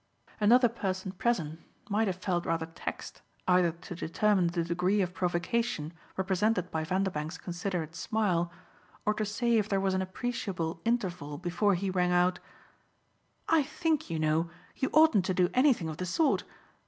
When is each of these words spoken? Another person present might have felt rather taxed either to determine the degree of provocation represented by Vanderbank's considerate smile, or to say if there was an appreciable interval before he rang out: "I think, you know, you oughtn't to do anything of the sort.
Another 0.39 0.67
person 0.67 1.11
present 1.11 1.59
might 1.87 2.07
have 2.07 2.15
felt 2.15 2.47
rather 2.47 2.65
taxed 2.65 3.21
either 3.47 3.71
to 3.71 3.93
determine 3.93 4.47
the 4.47 4.63
degree 4.63 4.99
of 4.99 5.13
provocation 5.13 5.93
represented 6.17 6.71
by 6.71 6.83
Vanderbank's 6.83 7.37
considerate 7.37 7.93
smile, 7.95 8.51
or 9.05 9.13
to 9.13 9.23
say 9.25 9.59
if 9.59 9.69
there 9.69 9.79
was 9.79 9.93
an 9.93 10.01
appreciable 10.01 10.81
interval 10.85 11.37
before 11.37 11.75
he 11.75 11.91
rang 11.91 12.11
out: 12.11 12.39
"I 13.47 13.61
think, 13.61 14.09
you 14.09 14.17
know, 14.17 14.49
you 14.75 14.89
oughtn't 14.91 15.25
to 15.25 15.35
do 15.35 15.51
anything 15.53 15.87
of 15.87 15.97
the 15.97 16.07
sort. 16.07 16.45